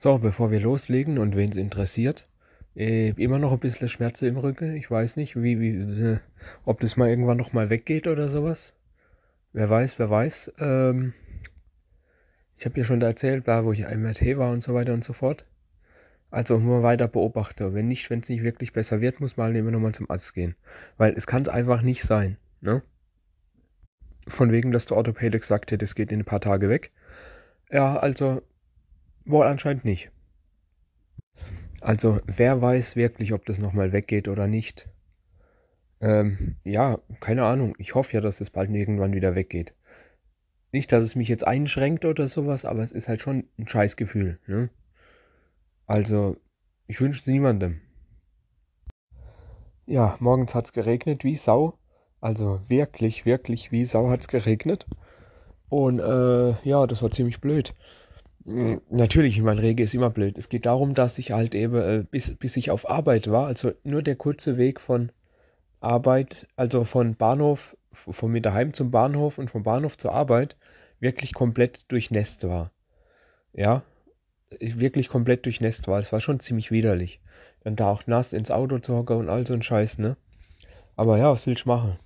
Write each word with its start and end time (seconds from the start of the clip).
So, 0.00 0.18
bevor 0.18 0.52
wir 0.52 0.60
loslegen 0.60 1.18
und 1.18 1.34
wen 1.34 1.50
es 1.50 1.56
interessiert, 1.56 2.24
äh, 2.76 3.08
immer 3.16 3.40
noch 3.40 3.50
ein 3.50 3.58
bisschen 3.58 3.88
Schmerzen 3.88 4.26
im 4.26 4.36
Rücken. 4.36 4.76
Ich 4.76 4.88
weiß 4.88 5.16
nicht, 5.16 5.34
wie, 5.34 5.58
wie, 5.58 5.70
äh, 5.76 6.18
ob 6.64 6.78
das 6.78 6.96
mal 6.96 7.08
irgendwann 7.08 7.36
noch 7.36 7.52
mal 7.52 7.68
weggeht 7.68 8.06
oder 8.06 8.28
sowas. 8.28 8.72
Wer 9.52 9.68
weiß, 9.68 9.98
wer 9.98 10.08
weiß. 10.08 10.52
Ähm, 10.60 11.14
ich 12.56 12.64
habe 12.64 12.78
ja 12.78 12.84
schon 12.84 13.00
da 13.00 13.08
erzählt, 13.08 13.48
da 13.48 13.64
wo 13.64 13.72
ich 13.72 13.80
MRT 13.80 14.38
war 14.38 14.52
und 14.52 14.62
so 14.62 14.72
weiter 14.72 14.94
und 14.94 15.02
so 15.02 15.12
fort. 15.14 15.44
Also 16.30 16.58
nur 16.58 16.84
weiter 16.84 17.08
beobachten. 17.08 17.74
Wenn 17.74 17.88
nicht, 17.88 18.08
wenn 18.08 18.20
es 18.20 18.28
nicht 18.28 18.44
wirklich 18.44 18.72
besser 18.72 19.00
wird, 19.00 19.18
muss 19.18 19.36
man 19.36 19.56
immer 19.56 19.72
nochmal 19.72 19.94
zum 19.94 20.08
Arzt 20.08 20.32
gehen. 20.32 20.54
Weil 20.96 21.14
es 21.14 21.26
kann 21.26 21.42
es 21.42 21.48
einfach 21.48 21.82
nicht 21.82 22.04
sein. 22.04 22.36
Ne? 22.60 22.82
Von 24.28 24.52
wegen, 24.52 24.70
dass 24.70 24.86
der 24.86 24.96
Orthopäde 24.96 25.40
gesagt 25.40 25.72
hat, 25.72 25.82
es 25.82 25.96
geht 25.96 26.12
in 26.12 26.20
ein 26.20 26.24
paar 26.24 26.40
Tage 26.40 26.68
weg. 26.68 26.92
Ja, 27.68 27.96
also 27.96 28.42
Wohl 29.28 29.46
anscheinend 29.46 29.84
nicht. 29.84 30.10
Also, 31.80 32.20
wer 32.26 32.60
weiß 32.60 32.96
wirklich, 32.96 33.32
ob 33.32 33.44
das 33.46 33.58
nochmal 33.58 33.92
weggeht 33.92 34.26
oder 34.26 34.46
nicht. 34.46 34.88
Ähm, 36.00 36.56
ja, 36.64 36.98
keine 37.20 37.44
Ahnung. 37.44 37.74
Ich 37.78 37.94
hoffe 37.94 38.14
ja, 38.14 38.20
dass 38.20 38.40
es 38.40 38.50
bald 38.50 38.70
irgendwann 38.70 39.12
wieder 39.12 39.34
weggeht. 39.34 39.74
Nicht, 40.72 40.92
dass 40.92 41.04
es 41.04 41.14
mich 41.14 41.28
jetzt 41.28 41.46
einschränkt 41.46 42.04
oder 42.04 42.26
sowas, 42.26 42.64
aber 42.64 42.82
es 42.82 42.92
ist 42.92 43.08
halt 43.08 43.20
schon 43.20 43.44
ein 43.58 43.68
Scheißgefühl, 43.68 44.38
ne? 44.46 44.70
Also, 45.86 46.36
ich 46.86 47.00
wünsche 47.00 47.20
es 47.20 47.26
niemandem. 47.26 47.80
Ja, 49.86 50.16
morgens 50.20 50.54
hat 50.54 50.66
es 50.66 50.72
geregnet 50.72 51.24
wie 51.24 51.36
Sau. 51.36 51.78
Also 52.20 52.60
wirklich, 52.68 53.24
wirklich 53.24 53.72
wie 53.72 53.84
Sau 53.84 54.10
hat 54.10 54.20
es 54.20 54.28
geregnet. 54.28 54.86
Und 55.68 55.98
äh, 55.98 56.52
ja, 56.66 56.86
das 56.86 57.02
war 57.02 57.10
ziemlich 57.10 57.40
blöd. 57.40 57.74
Hm, 58.48 58.80
natürlich, 58.88 59.36
ich 59.36 59.42
meine, 59.42 59.60
Rege 59.60 59.82
ist 59.82 59.92
immer 59.92 60.08
blöd. 60.08 60.38
Es 60.38 60.48
geht 60.48 60.64
darum, 60.64 60.94
dass 60.94 61.18
ich 61.18 61.32
halt 61.32 61.54
eben, 61.54 61.76
äh, 61.76 62.04
bis, 62.10 62.34
bis 62.34 62.56
ich 62.56 62.70
auf 62.70 62.88
Arbeit 62.88 63.30
war, 63.30 63.46
also 63.46 63.72
nur 63.84 64.02
der 64.02 64.16
kurze 64.16 64.56
Weg 64.56 64.80
von 64.80 65.12
Arbeit, 65.80 66.46
also 66.56 66.84
von 66.84 67.14
Bahnhof, 67.14 67.76
von 67.92 68.32
mir 68.32 68.40
daheim 68.40 68.72
zum 68.72 68.90
Bahnhof 68.90 69.36
und 69.36 69.50
vom 69.50 69.64
Bahnhof 69.64 69.98
zur 69.98 70.12
Arbeit, 70.12 70.56
wirklich 70.98 71.34
komplett 71.34 71.84
durchnässt 71.88 72.48
war. 72.48 72.72
Ja, 73.52 73.82
wirklich 74.58 75.10
komplett 75.10 75.44
durchnässt 75.44 75.86
war. 75.86 75.98
Es 75.98 76.10
war 76.10 76.20
schon 76.20 76.40
ziemlich 76.40 76.70
widerlich. 76.70 77.20
Dann 77.64 77.76
da 77.76 77.90
auch 77.90 78.06
nass 78.06 78.32
ins 78.32 78.50
Auto 78.50 78.78
zu 78.78 78.96
hocken 78.96 79.18
und 79.18 79.28
all 79.28 79.46
so 79.46 79.52
ein 79.52 79.62
Scheiß, 79.62 79.98
ne? 79.98 80.16
Aber 80.96 81.18
ja, 81.18 81.30
was 81.30 81.46
will 81.46 81.52
ich 81.52 81.66
machen? 81.66 81.98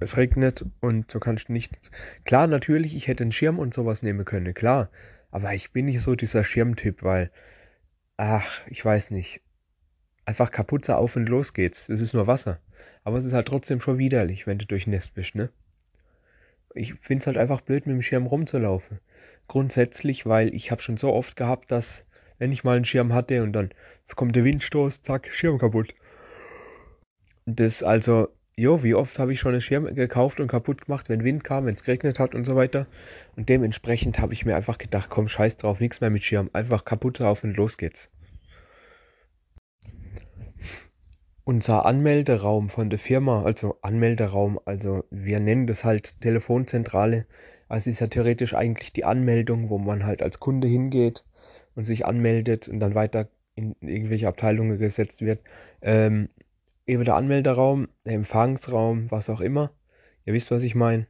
Es 0.00 0.16
regnet 0.16 0.64
und 0.80 1.12
du 1.12 1.20
kannst 1.20 1.48
nicht. 1.48 1.78
Klar, 2.24 2.46
natürlich, 2.46 2.96
ich 2.96 3.08
hätte 3.08 3.24
einen 3.24 3.32
Schirm 3.32 3.58
und 3.58 3.74
sowas 3.74 4.02
nehmen 4.02 4.24
können, 4.24 4.54
klar. 4.54 4.90
Aber 5.30 5.52
ich 5.54 5.72
bin 5.72 5.86
nicht 5.86 6.00
so 6.00 6.14
dieser 6.14 6.44
Schirmtyp, 6.44 7.02
weil, 7.02 7.30
ach, 8.16 8.48
ich 8.68 8.84
weiß 8.84 9.10
nicht. 9.10 9.40
Einfach 10.24 10.50
Kapuze 10.50 10.96
auf 10.96 11.16
und 11.16 11.28
los 11.28 11.54
geht's. 11.54 11.88
Es 11.88 12.00
ist 12.00 12.12
nur 12.12 12.26
Wasser. 12.26 12.60
Aber 13.04 13.16
es 13.16 13.24
ist 13.24 13.32
halt 13.32 13.48
trotzdem 13.48 13.80
schon 13.80 13.98
widerlich, 13.98 14.46
wenn 14.46 14.58
du 14.58 14.66
durchnässt 14.66 15.14
bist, 15.14 15.34
ne? 15.34 15.50
Ich 16.74 16.94
find's 17.00 17.26
halt 17.26 17.38
einfach 17.38 17.62
blöd, 17.62 17.86
mit 17.86 17.94
dem 17.94 18.02
Schirm 18.02 18.26
rumzulaufen. 18.26 19.00
Grundsätzlich, 19.46 20.26
weil 20.26 20.54
ich 20.54 20.70
habe 20.70 20.82
schon 20.82 20.98
so 20.98 21.12
oft 21.12 21.34
gehabt, 21.36 21.72
dass, 21.72 22.04
wenn 22.38 22.52
ich 22.52 22.64
mal 22.64 22.76
einen 22.76 22.84
Schirm 22.84 23.14
hatte 23.14 23.42
und 23.42 23.52
dann 23.54 23.70
kommt 24.14 24.36
der 24.36 24.44
Windstoß, 24.44 25.02
zack, 25.02 25.32
Schirm 25.32 25.58
kaputt. 25.58 25.94
Das 27.46 27.82
also, 27.82 28.28
Jo, 28.58 28.82
wie 28.82 28.96
oft 28.96 29.20
habe 29.20 29.32
ich 29.32 29.38
schon 29.38 29.52
einen 29.52 29.60
Schirm 29.60 29.94
gekauft 29.94 30.40
und 30.40 30.48
kaputt 30.48 30.86
gemacht, 30.86 31.08
wenn 31.08 31.22
Wind 31.22 31.44
kam, 31.44 31.66
wenn 31.66 31.76
es 31.76 31.84
geregnet 31.84 32.18
hat 32.18 32.34
und 32.34 32.44
so 32.44 32.56
weiter. 32.56 32.88
Und 33.36 33.48
dementsprechend 33.48 34.18
habe 34.18 34.32
ich 34.32 34.44
mir 34.44 34.56
einfach 34.56 34.78
gedacht, 34.78 35.10
komm, 35.10 35.28
scheiß 35.28 35.58
drauf, 35.58 35.78
nichts 35.78 36.00
mehr 36.00 36.10
mit 36.10 36.24
Schirm. 36.24 36.50
Einfach 36.52 36.84
kaputt 36.84 37.20
drauf 37.20 37.44
und 37.44 37.56
los 37.56 37.78
geht's. 37.78 38.10
Unser 41.44 41.86
Anmelderaum 41.86 42.68
von 42.68 42.90
der 42.90 42.98
Firma, 42.98 43.44
also 43.44 43.78
Anmelderaum, 43.80 44.58
also 44.64 45.04
wir 45.08 45.38
nennen 45.38 45.68
das 45.68 45.84
halt 45.84 46.20
Telefonzentrale. 46.20 47.26
Also 47.68 47.90
ist 47.90 48.00
ja 48.00 48.08
theoretisch 48.08 48.54
eigentlich 48.54 48.92
die 48.92 49.04
Anmeldung, 49.04 49.70
wo 49.70 49.78
man 49.78 50.04
halt 50.04 50.20
als 50.20 50.40
Kunde 50.40 50.66
hingeht 50.66 51.24
und 51.76 51.84
sich 51.84 52.06
anmeldet 52.06 52.66
und 52.66 52.80
dann 52.80 52.96
weiter 52.96 53.28
in 53.54 53.76
irgendwelche 53.82 54.26
Abteilungen 54.26 54.78
gesetzt 54.78 55.22
wird. 55.22 55.42
Ähm, 55.80 56.28
eben 56.88 57.04
der 57.04 57.16
Anmelderaum, 57.16 57.88
der 58.04 58.14
Empfangsraum, 58.14 59.10
was 59.10 59.28
auch 59.28 59.40
immer. 59.40 59.70
Ihr 60.24 60.32
wisst, 60.32 60.50
was 60.50 60.62
ich 60.62 60.74
meine. 60.74 61.06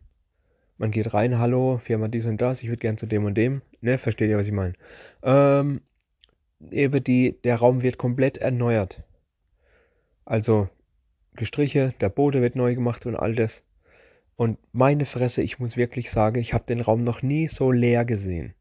Man 0.77 0.91
geht 0.91 1.15
rein, 1.15 1.39
hallo, 1.39 1.79
Firma 1.79 2.09
dies 2.09 2.27
und 2.27 2.41
das, 2.41 2.63
ich 2.63 2.69
würde 2.69 2.81
gern 2.81 2.99
zu 2.99 3.07
dem 3.07 3.25
und 3.25 3.35
dem. 3.35 3.63
Ne, 3.81 3.97
versteht 3.97 4.29
ihr, 4.29 4.39
was 4.39 4.47
ich 4.47 4.53
meine? 4.53 4.75
Ähm, 5.23 5.81
eben 6.71 7.03
die, 7.03 7.41
der 7.43 7.57
Raum 7.57 7.83
wird 7.83 7.97
komplett 7.97 8.39
erneuert. 8.39 9.03
Also 10.25 10.69
Gestriche, 11.35 11.95
der 12.01 12.09
Boden 12.09 12.43
wird 12.43 12.57
neu 12.57 12.75
gemacht 12.75 13.07
und 13.07 13.17
all 13.17 13.35
das. 13.35 13.63
Und 14.37 14.59
meine 14.73 15.07
Fresse, 15.07 15.43
ich 15.43 15.59
muss 15.59 15.77
wirklich 15.77 16.11
sagen, 16.11 16.41
ich 16.41 16.55
habe 16.55 16.65
den 16.67 16.81
Raum 16.81 17.03
noch 17.05 17.23
nie 17.23 17.49
so 17.49 17.71
leer 17.73 18.05
gesehen. 18.05 18.55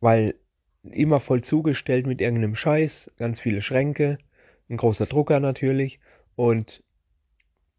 Weil 0.00 0.34
immer 0.82 1.20
voll 1.20 1.42
zugestellt 1.42 2.06
mit 2.06 2.20
irgendeinem 2.20 2.54
Scheiß, 2.54 3.12
ganz 3.18 3.40
viele 3.40 3.62
Schränke, 3.62 4.18
ein 4.68 4.76
großer 4.76 5.06
Drucker 5.06 5.40
natürlich 5.40 6.00
und 6.36 6.82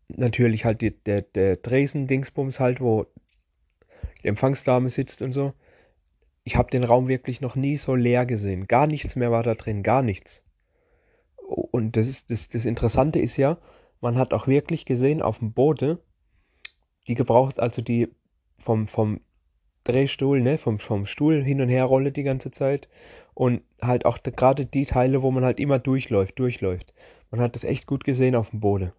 natürlich 0.07 0.65
halt 0.65 0.81
die, 0.81 0.91
der, 0.91 1.21
der 1.21 1.57
Dresen-Dingsbums 1.57 2.59
halt, 2.59 2.81
wo 2.81 3.07
die 4.21 4.27
Empfangsdame 4.27 4.89
sitzt 4.89 5.21
und 5.21 5.33
so. 5.33 5.53
Ich 6.43 6.55
habe 6.55 6.69
den 6.69 6.83
Raum 6.83 7.07
wirklich 7.07 7.41
noch 7.41 7.55
nie 7.55 7.77
so 7.77 7.95
leer 7.95 8.25
gesehen. 8.25 8.67
Gar 8.67 8.87
nichts 8.87 9.15
mehr 9.15 9.31
war 9.31 9.43
da 9.43 9.55
drin, 9.55 9.81
gar 9.81 10.01
nichts. 10.01 10.43
Und 11.37 11.95
das, 11.95 12.07
ist, 12.07 12.31
das, 12.31 12.49
das 12.49 12.65
Interessante 12.65 13.19
ist 13.19 13.37
ja, 13.37 13.57
man 14.01 14.17
hat 14.17 14.33
auch 14.33 14.47
wirklich 14.47 14.85
gesehen 14.85 15.21
auf 15.21 15.39
dem 15.39 15.53
Boden, 15.53 15.97
die 17.07 17.15
gebraucht, 17.15 17.59
also 17.59 17.81
die 17.81 18.09
vom, 18.59 18.87
vom 18.87 19.21
Drehstuhl, 19.83 20.41
ne, 20.41 20.57
vom, 20.57 20.79
vom 20.79 21.05
Stuhl 21.05 21.43
hin 21.43 21.61
und 21.61 21.69
her 21.69 21.85
rolle 21.85 22.11
die 22.11 22.23
ganze 22.23 22.51
Zeit 22.51 22.87
und 23.33 23.61
halt 23.81 24.05
auch 24.05 24.19
gerade 24.21 24.65
die 24.65 24.85
Teile, 24.85 25.21
wo 25.21 25.31
man 25.31 25.43
halt 25.43 25.59
immer 25.59 25.79
durchläuft, 25.79 26.37
durchläuft. 26.39 26.93
Man 27.31 27.41
hat 27.41 27.55
das 27.55 27.63
echt 27.63 27.87
gut 27.87 28.03
gesehen 28.03 28.35
auf 28.35 28.51
dem 28.51 28.59
Boden. 28.59 28.93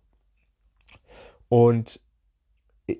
Und 1.49 2.01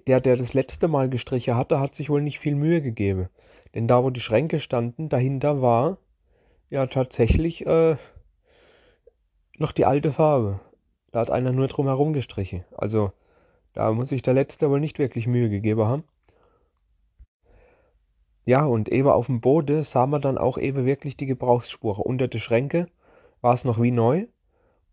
der, 0.07 0.21
der 0.21 0.37
das 0.37 0.55
letzte 0.55 0.89
Mal 0.89 1.09
gestrichen 1.09 1.57
hatte, 1.57 1.81
hat 1.81 1.95
sich 1.95 2.09
wohl 2.09 2.23
nicht 2.23 2.39
viel 2.39 2.55
Mühe 2.55 2.81
gegeben. 2.81 3.29
Denn 3.75 3.89
da, 3.89 4.03
wo 4.05 4.11
die 4.11 4.21
Schränke 4.21 4.61
standen, 4.61 5.09
dahinter 5.09 5.61
war 5.61 5.99
ja 6.71 6.87
tatsächlich 6.87 7.67
äh, 7.67 7.97
noch 9.59 9.73
die 9.73 9.85
alte 9.85 10.13
Farbe. 10.13 10.61
Da 11.13 11.21
hat 11.21 11.31
einer 11.31 11.53
nur 11.53 11.69
drum 11.69 11.87
herum 11.87 12.13
gestrichen. 12.13 12.65
Also 12.77 13.13
da 13.73 13.93
muss 13.93 14.09
sich 14.09 14.23
der 14.23 14.35
letzte 14.35 14.71
wohl 14.71 14.81
nicht 14.81 14.99
wirklich 14.99 15.27
Mühe 15.27 15.51
gegeben 15.51 15.85
haben. 15.85 16.05
Ja, 18.47 18.65
und 18.65 18.91
eben 18.91 19.09
auf 19.09 19.27
dem 19.27 19.41
Boden 19.41 19.83
sah 19.85 20.07
man 20.07 20.21
dann 20.21 20.39
auch 20.39 20.59
eben 20.59 20.85
wirklich 20.85 21.17
die 21.17 21.27
Gebrauchsspuren. 21.27 22.03
Unter 22.03 22.29
der 22.29 22.39
Schränke 22.41 22.89
war 23.41 23.55
es 23.55 23.65
noch 23.65 23.81
wie 23.81 23.91
neu. 23.91 24.27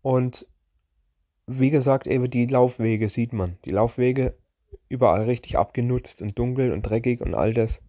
Und 0.00 0.46
wie 1.46 1.70
gesagt, 1.70 2.06
eben 2.06 2.30
die 2.30 2.46
Laufwege 2.46 3.08
sieht 3.08 3.32
man. 3.32 3.58
Die 3.64 3.70
Laufwege 3.70 4.34
überall 4.88 5.24
richtig 5.24 5.58
abgenutzt 5.58 6.22
und 6.22 6.38
dunkel 6.38 6.72
und 6.72 6.82
dreckig 6.82 7.20
und 7.20 7.34
all 7.34 7.52
das. 7.52 7.82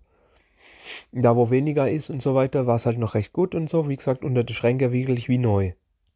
Da 1.11 1.35
wo 1.35 1.49
weniger 1.49 1.89
ist 1.89 2.09
und 2.09 2.21
so 2.21 2.35
weiter, 2.35 2.67
war 2.67 2.75
es 2.75 2.85
halt 2.85 2.97
noch 2.97 3.13
recht 3.13 3.31
gut 3.31 3.55
und 3.55 3.69
so. 3.69 3.87
Wie 3.87 3.95
gesagt, 3.95 4.25
unter 4.25 4.43
der 4.43 4.53
Schränke 4.53 4.91
wirklich 4.91 5.29
wie 5.29 5.37
neu, 5.37 5.73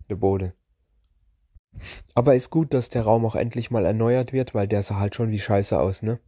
der 0.09 0.15
Boden. 0.15 0.51
Aber 2.15 2.35
ist 2.35 2.49
gut, 2.49 2.73
dass 2.73 2.89
der 2.89 3.03
Raum 3.03 3.25
auch 3.25 3.35
endlich 3.35 3.71
mal 3.71 3.85
erneuert 3.85 4.33
wird, 4.33 4.53
weil 4.53 4.67
der 4.67 4.83
sah 4.83 4.99
halt 4.99 5.15
schon 5.15 5.31
wie 5.31 5.39
scheiße 5.39 5.79
aus, 5.79 6.01
ne? 6.01 6.19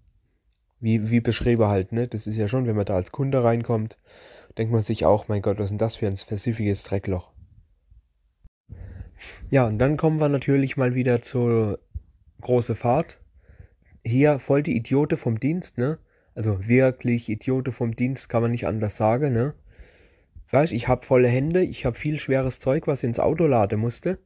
Wie, 0.79 1.09
wie 1.09 1.19
beschrieben 1.19 1.67
halt, 1.67 1.91
ne? 1.91 2.07
Das 2.07 2.28
ist 2.28 2.38
ja 2.38 2.47
schon, 2.47 2.67
wenn 2.67 2.75
man 2.75 2.85
da 2.85 2.95
als 2.95 3.12
Kunde 3.12 3.44
reinkommt, 3.44 3.97
denkt 4.57 4.72
man 4.72 4.81
sich 4.81 5.06
auch, 5.06 5.28
mein 5.28 5.42
Gott, 5.42 5.57
was 5.57 5.65
ist 5.65 5.71
denn 5.71 5.77
das 5.77 5.95
für 5.95 6.07
ein 6.07 6.18
spezifisches 6.18 6.83
Dreckloch? 6.83 7.31
Ja, 9.50 9.68
und 9.68 9.80
dann 9.80 9.98
kommen 9.98 10.19
wir 10.19 10.30
natürlich 10.30 10.77
mal 10.77 10.95
wieder 10.95 11.21
zur 11.21 11.80
große 12.42 12.75
Fahrt. 12.75 13.19
Hier 14.03 14.39
voll 14.39 14.63
die 14.63 14.75
Idiote 14.75 15.18
vom 15.18 15.39
Dienst, 15.39 15.77
ne? 15.77 16.00
Also 16.36 16.68
wirklich 16.68 17.27
Idiote 17.30 17.71
vom 17.71 17.95
Dienst 17.95 18.30
kann 18.30 18.42
man 18.42 18.51
nicht 18.51 18.65
anders 18.65 18.95
sagen, 18.95 19.33
ne? 19.33 19.53
Weißt, 20.51 20.74
ich 20.74 20.88
hab 20.88 21.06
volle 21.06 21.27
Hände, 21.27 21.62
ich 21.63 21.86
hab 21.86 21.98
viel 21.98 22.18
schweres 22.18 22.59
Zeug, 22.59 22.88
was 22.88 23.03
ins 23.03 23.19
Auto 23.19 23.45
laden 23.45 23.80
musste. 23.80 24.19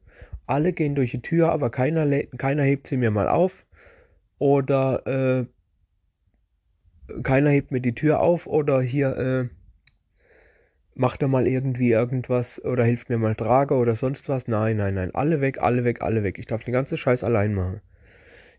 Alle 0.46 0.72
gehen 0.72 0.94
durch 0.94 1.10
die 1.10 1.22
Tür, 1.22 1.50
aber 1.50 1.70
keiner, 1.70 2.06
keiner 2.38 2.62
hebt 2.62 2.86
sie 2.86 2.96
mir 2.96 3.10
mal 3.10 3.28
auf. 3.28 3.66
Oder 4.38 5.06
äh, 5.06 5.46
keiner 7.22 7.50
hebt 7.50 7.70
mir 7.70 7.80
die 7.80 7.94
Tür 7.94 8.20
auf 8.20 8.46
oder 8.46 8.80
hier 8.80 9.16
äh, 9.16 9.48
macht 10.94 11.22
er 11.22 11.28
mal 11.28 11.46
irgendwie 11.46 11.90
irgendwas 11.90 12.64
oder 12.64 12.84
hilft 12.84 13.08
mir 13.08 13.18
mal 13.18 13.34
trage 13.34 13.74
oder 13.74 13.94
sonst 13.94 14.28
was. 14.28 14.48
Nein, 14.48 14.76
nein, 14.76 14.94
nein, 14.94 15.14
alle 15.14 15.40
weg, 15.40 15.60
alle 15.60 15.84
weg, 15.84 16.02
alle 16.02 16.22
weg. 16.22 16.38
Ich 16.38 16.46
darf 16.46 16.64
den 16.64 16.72
ganzen 16.72 16.96
Scheiß 16.96 17.24
allein 17.24 17.54
machen. 17.54 17.80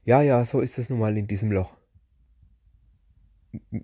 Ja, 0.03 0.21
ja, 0.21 0.43
so 0.45 0.61
ist 0.61 0.77
es 0.77 0.89
nun 0.89 0.99
mal 0.99 1.17
in 1.17 1.27
diesem 1.27 1.51
Loch. 1.51 1.75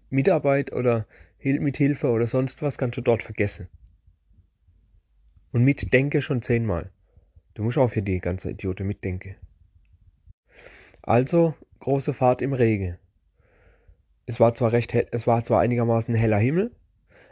Mitarbeit 0.10 0.74
oder 0.74 1.08
mit 1.44 1.78
Hilfe 1.78 2.10
oder 2.10 2.28
sonst 2.28 2.62
was 2.62 2.78
kannst 2.78 2.98
du 2.98 3.02
dort 3.02 3.24
vergessen. 3.24 3.68
Und 5.52 5.64
mitdenke 5.64 6.22
schon 6.22 6.42
zehnmal. 6.42 6.92
Du 7.56 7.64
musst 7.64 7.78
auch 7.78 7.90
für 7.92 8.02
die 8.02 8.20
ganze 8.20 8.52
Idiote 8.52 8.84
mitdenken. 8.84 9.36
Also, 11.02 11.56
große 11.80 12.14
Fahrt 12.14 12.42
im 12.42 12.54
Regen. 12.54 12.98
Es 14.32 14.40
war 14.40 14.56
zwar 14.56 14.72
recht 14.72 14.94
hell, 14.94 15.08
es 15.12 15.28
war 15.28 15.44
zwar 15.44 15.60
einigermaßen 15.60 16.16
heller 16.16 16.38
Himmel, 16.38 16.72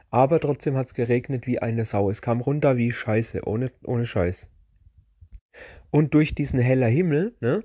aber 0.10 0.42
trotzdem 0.42 0.75
hat's 0.75 0.94
geregnet 0.94 1.48
wie 1.48 1.60
eine 1.60 1.86
Sau. 1.86 2.10
Es 2.10 2.22
kam 2.22 2.42
runter 2.42 2.75
wie 2.75 2.92
Scheiße, 2.92 3.48
ohne, 3.48 3.72
ohne 3.86 4.06
Scheiß. 4.06 4.50
Und 5.92 6.13
durch 6.13 6.36
diesen 6.36 6.60
heller 6.60 6.88
Himmel, 6.88 7.38
ne, 7.40 7.63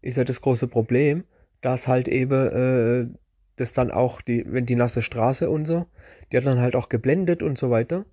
ist 0.00 0.16
ja 0.16 0.24
das 0.24 0.40
große 0.40 0.66
Problem, 0.66 1.24
dass 1.60 1.86
halt 1.86 2.08
eben 2.08 3.12
äh, 3.12 3.18
das 3.56 3.74
dann 3.74 3.90
auch, 3.90 4.22
die, 4.22 4.50
wenn 4.50 4.64
die 4.64 4.76
nasse 4.76 5.02
Straße 5.02 5.50
und 5.50 5.66
so, 5.66 5.84
die 6.32 6.38
hat 6.38 6.46
dann 6.46 6.58
halt 6.58 6.74
auch 6.74 6.88
geblendet 6.88 7.42
und 7.42 7.58
so 7.58 7.68
weiter. 7.68 8.06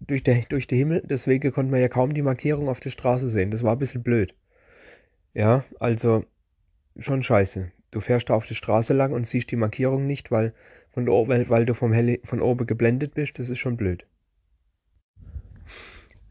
Durch, 0.00 0.22
der, 0.22 0.46
durch 0.48 0.66
den 0.66 0.78
Himmel, 0.78 1.02
deswegen 1.04 1.52
konnte 1.52 1.70
man 1.70 1.82
ja 1.82 1.88
kaum 1.88 2.14
die 2.14 2.22
Markierung 2.22 2.70
auf 2.70 2.80
der 2.80 2.88
Straße 2.88 3.28
sehen. 3.28 3.50
Das 3.50 3.62
war 3.62 3.72
ein 3.72 3.78
bisschen 3.78 4.02
blöd. 4.02 4.34
Ja, 5.34 5.66
also 5.78 6.24
schon 6.98 7.22
scheiße. 7.22 7.70
Du 7.90 8.00
fährst 8.00 8.28
da 8.28 8.34
auf 8.34 8.46
der 8.46 8.54
Straße 8.54 8.92
lang 8.92 9.12
und 9.12 9.26
siehst 9.26 9.50
die 9.50 9.56
Markierung 9.56 10.06
nicht, 10.06 10.30
weil, 10.30 10.52
von 10.90 11.06
weil, 11.06 11.48
weil 11.48 11.66
du 11.66 11.74
vom 11.74 11.92
Helle, 11.92 12.20
von 12.24 12.40
oben 12.40 12.66
geblendet 12.66 13.14
bist. 13.14 13.38
Das 13.38 13.48
ist 13.48 13.58
schon 13.58 13.76
blöd. 13.76 14.06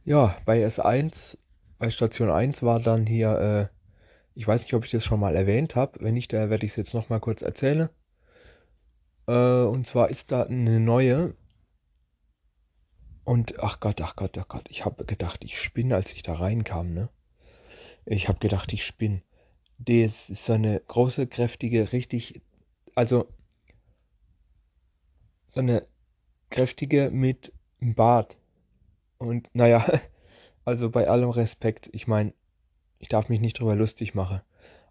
Ja, 0.06 0.38
bei 0.46 0.66
S1, 0.66 1.38
bei 1.80 1.90
Station 1.90 2.30
1 2.30 2.64
war 2.64 2.80
dann 2.80 3.06
hier, 3.06 3.70
äh, 3.72 3.78
ich 4.36 4.48
weiß 4.48 4.62
nicht, 4.62 4.74
ob 4.74 4.86
ich 4.86 4.92
das 4.92 5.04
schon 5.04 5.20
mal 5.20 5.36
erwähnt 5.36 5.76
habe. 5.76 6.00
Wenn 6.00 6.14
nicht, 6.14 6.32
da 6.32 6.50
werde 6.50 6.66
ich 6.66 6.72
es 6.72 6.78
jetzt 6.78 6.94
nochmal 6.94 7.20
kurz 7.20 7.42
erzählen. 7.42 7.90
Äh, 9.28 9.64
und 9.64 9.86
zwar 9.86 10.10
ist 10.10 10.32
da 10.32 10.44
eine 10.44 10.80
neue. 10.80 11.36
Und 13.24 13.60
ach 13.60 13.80
Gott, 13.80 14.00
ach 14.00 14.16
Gott, 14.16 14.38
ach 14.38 14.48
Gott, 14.48 14.68
ich 14.70 14.86
habe 14.86 15.06
gedacht, 15.06 15.44
ich 15.44 15.60
spinne, 15.60 15.96
als 15.96 16.14
ich 16.14 16.22
da 16.22 16.34
reinkam, 16.36 16.94
ne? 16.94 17.10
Ich 18.06 18.30
habe 18.30 18.40
gedacht, 18.40 18.72
ich 18.72 18.86
spinne. 18.86 19.22
Das 19.80 20.30
ist 20.30 20.46
so 20.46 20.54
eine 20.54 20.80
große, 20.80 21.28
kräftige, 21.28 21.92
richtig, 21.92 22.42
also 22.96 23.28
so 25.48 25.60
eine 25.60 25.88
kräftige 26.50 27.10
mit 27.12 27.54
Bart. 27.80 28.38
Und 29.18 29.50
naja, 29.54 29.86
also 30.66 30.90
bei 30.90 31.08
allem 31.08 31.30
Respekt, 31.30 31.90
ich 31.94 32.08
meine, 32.08 32.34
ich 33.00 33.10
darf 33.10 33.30
mich 33.30 33.40
nicht 33.40 33.60
drüber 33.60 33.76
lustig 33.76 34.16
machen, 34.16 34.42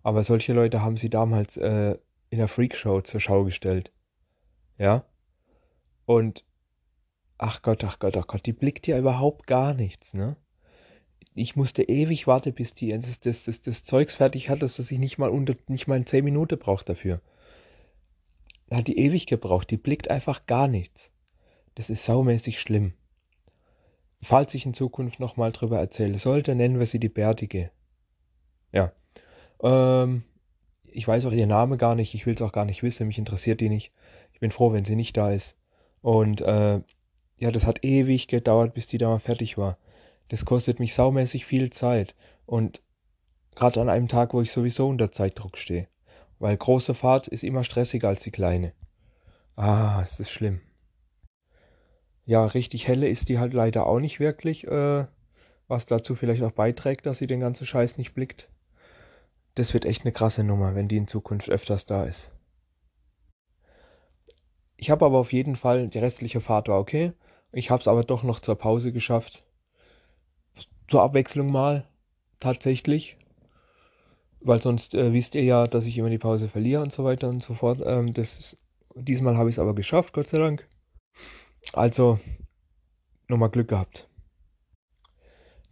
aber 0.03 0.23
solche 0.23 0.53
Leute 0.53 0.83
haben 0.83 0.97
sie 0.97 1.11
damals 1.11 1.57
äh, 1.57 1.99
in 2.31 2.39
der 2.39 2.49
Freakshow 2.49 3.01
zur 3.01 3.21
Schau 3.21 3.45
gestellt. 3.45 3.91
Ja? 4.79 5.05
Und 6.05 6.45
ach 7.39 7.63
Gott, 7.63 7.83
ach 7.85 7.99
Gott, 7.99 8.17
ach 8.17 8.27
Gott, 8.27 8.47
die 8.47 8.53
blickt 8.53 8.87
ja 8.87 8.99
überhaupt 8.99 9.47
gar 9.47 9.75
nichts, 9.75 10.15
ne? 10.15 10.37
Ich 11.39 11.55
musste 11.55 11.83
ewig 11.83 12.27
warten, 12.27 12.55
bis 12.55 12.73
die 12.73 12.93
das, 12.93 13.21
das, 13.21 13.45
das, 13.45 13.61
das 13.61 13.85
Zeugs 13.85 14.15
fertig 14.15 14.49
hat, 14.49 14.63
dass 14.63 14.79
ich 14.79 14.99
nicht 14.99 15.19
mal 15.19 15.29
unter 15.29 15.55
nicht 15.69 15.87
mal 15.87 16.03
10 16.03 16.25
Minuten 16.25 16.59
braucht 16.59 16.89
dafür. 16.89 17.21
Hat 18.71 18.89
die 18.89 18.99
ewig 18.99 19.27
gebraucht, 19.27 19.71
die 19.71 19.77
blickt 19.77 20.09
einfach 20.09 20.47
gar 20.47 20.67
nichts. 20.67 21.11
Das 21.75 21.91
ist 21.91 22.07
saumäßig 22.07 22.59
schlimm. 22.59 22.95
Falls 24.23 24.55
ich 24.55 24.65
in 24.65 24.73
Zukunft 24.73 25.21
nochmal 25.21 25.53
drüber 25.53 25.79
erzählen 25.79 26.17
sollte, 26.17 26.55
nennen 26.55 26.79
wir 26.79 26.87
sie 26.87 26.99
die 26.99 27.11
Bärtige. 27.11 27.71
Ja. 28.73 28.93
Ähm, 29.63 30.25
ich 30.85 31.07
weiß 31.07 31.27
auch 31.27 31.33
ihr 31.33 31.47
Name 31.47 31.77
gar 31.77 31.95
nicht, 31.97 32.15
ich 32.15 32.25
will 32.25 32.35
es 32.35 32.41
auch 32.41 32.53
gar 32.53 32.65
nicht 32.65 32.83
wissen, 32.83 33.09
mich 33.09 33.19
interessiert 33.19 33.61
die 33.61 33.69
nicht. 33.69 33.93
Ich 34.33 34.41
bin 34.41 34.53
froh, 34.53 34.73
wenn 34.73 34.87
sie 34.87 34.97
nicht 34.97 35.19
da 35.19 35.33
ist. 35.33 35.55
Und 36.01 36.41
äh, 36.41 36.81
ja, 37.37 37.51
das 37.53 37.67
hat 37.67 37.85
ewig 37.85 38.27
gedauert, 38.27 38.73
bis 38.73 38.87
die 38.87 38.97
da 38.97 39.09
mal 39.09 39.19
fertig 39.19 39.59
war. 39.59 39.77
Das 40.29 40.45
kostet 40.45 40.81
mich 40.81 40.95
saumäßig 40.95 41.47
viel 41.47 41.71
Zeit. 41.71 42.15
Und 42.47 42.83
gerade 43.55 43.81
an 43.81 43.89
einem 43.89 44.09
Tag, 44.09 44.35
wo 44.35 44.41
ich 44.41 44.53
sowieso 44.53 44.89
unter 44.89 45.13
Zeitdruck 45.13 45.59
stehe. 45.59 45.89
Weil 46.39 46.57
große 46.57 46.95
Fahrt 46.95 47.29
ist 47.29 47.45
immer 47.45 47.65
stressiger 47.65 48.09
als 48.09 48.23
die 48.23 48.31
kleine. 48.31 48.73
Ah, 49.57 50.01
es 50.03 50.21
ist 50.21 50.31
schlimm. 50.31 50.61
Ja, 52.27 52.45
richtig 52.45 52.89
helle 52.89 53.09
ist 53.09 53.29
die 53.29 53.39
halt 53.39 53.55
leider 53.55 53.87
auch 53.87 54.01
nicht 54.01 54.21
wirklich, 54.21 54.67
äh, 54.67 55.07
was 55.69 55.87
dazu 55.87 56.15
vielleicht 56.15 56.43
auch 56.43 56.53
beiträgt, 56.53 57.07
dass 57.07 57.19
sie 57.19 57.27
den 57.27 57.41
ganzen 57.41 57.67
Scheiß 57.67 57.97
nicht 57.99 58.15
blickt. 58.15 58.51
Das 59.55 59.73
wird 59.73 59.87
echt 59.87 60.03
eine 60.03 60.13
krasse 60.13 60.45
Nummer, 60.45 60.75
wenn 60.75 60.89
die 60.89 60.99
in 60.99 61.09
Zukunft 61.09 61.49
öfters 61.49 61.87
da 61.87 62.05
ist. 62.05 62.33
Ich 64.77 64.91
habe 64.91 65.07
aber 65.07 65.19
auf 65.19 65.33
jeden 65.33 65.57
Fall, 65.57 65.89
die 65.89 65.99
restliche 65.99 66.41
Fahrt 66.43 66.69
war 66.69 66.79
okay. 66.79 67.13
Ich 67.53 67.71
habe 67.71 67.81
es 67.81 67.89
aber 67.89 68.05
doch 68.05 68.23
noch 68.23 68.41
zur 68.41 68.57
Pause 68.57 68.93
geschafft. 68.93 69.46
Zur 70.89 71.03
Abwechslung 71.03 71.51
mal, 71.51 71.87
tatsächlich. 72.41 73.17
Weil 74.41 74.63
sonst 74.63 74.95
äh, 74.95 75.13
wisst 75.13 75.35
ihr 75.35 75.43
ja, 75.43 75.67
dass 75.67 75.87
ich 75.87 75.99
immer 75.99 76.11
die 76.11 76.19
Pause 76.19 76.49
verliere 76.49 76.83
und 76.83 76.93
so 76.93 77.05
weiter 77.05 77.29
und 77.29 77.43
so 77.43 77.55
fort. 77.55 77.81
Ähm, 77.85 78.13
das 78.13 78.39
ist, 78.39 78.59
diesmal 78.95 79.37
habe 79.37 79.49
ich 79.49 79.57
es 79.57 79.59
aber 79.59 79.75
geschafft, 79.75 80.13
Gott 80.13 80.29
sei 80.29 80.39
Dank. 80.39 80.69
Also, 81.73 82.21
nochmal 83.29 83.51
Glück 83.51 83.69
gehabt. 83.69 84.09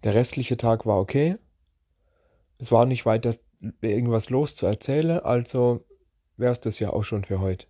Der 0.02 0.14
restliche 0.14 0.56
Tag 0.56 0.86
war 0.86 0.98
okay. 0.98 1.36
Es 2.58 2.72
war 2.72 2.86
nicht 2.86 3.06
weiter 3.06 3.34
irgendwas 3.80 4.30
los 4.30 4.56
zu 4.56 4.66
erzählen, 4.66 5.18
also 5.20 5.84
wäre 6.36 6.52
es 6.52 6.60
das 6.60 6.78
ja 6.78 6.90
auch 6.90 7.04
schon 7.04 7.24
für 7.24 7.40
heute. 7.40 7.66